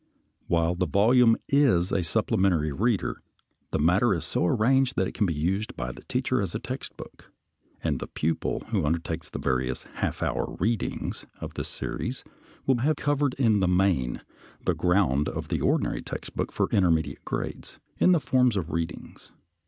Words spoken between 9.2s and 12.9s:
the various "half hour readings" of this series will